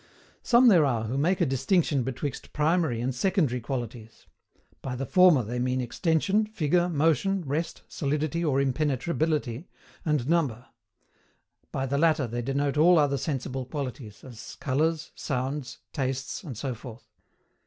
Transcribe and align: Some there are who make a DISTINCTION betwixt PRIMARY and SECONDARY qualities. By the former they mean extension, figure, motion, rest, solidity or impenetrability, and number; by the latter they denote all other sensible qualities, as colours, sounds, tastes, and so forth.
Some 0.41 0.67
there 0.67 0.83
are 0.83 1.03
who 1.03 1.15
make 1.15 1.41
a 1.41 1.45
DISTINCTION 1.45 2.01
betwixt 2.01 2.53
PRIMARY 2.53 3.01
and 3.01 3.13
SECONDARY 3.13 3.61
qualities. 3.61 4.25
By 4.81 4.95
the 4.95 5.05
former 5.05 5.43
they 5.43 5.59
mean 5.59 5.79
extension, 5.79 6.47
figure, 6.47 6.89
motion, 6.89 7.43
rest, 7.45 7.83
solidity 7.87 8.43
or 8.43 8.59
impenetrability, 8.59 9.67
and 10.03 10.27
number; 10.27 10.65
by 11.71 11.85
the 11.85 11.99
latter 11.99 12.25
they 12.25 12.41
denote 12.41 12.77
all 12.77 12.97
other 12.97 13.19
sensible 13.19 13.67
qualities, 13.67 14.23
as 14.23 14.55
colours, 14.55 15.11
sounds, 15.13 15.77
tastes, 15.93 16.43
and 16.43 16.57
so 16.57 16.73
forth. 16.73 17.07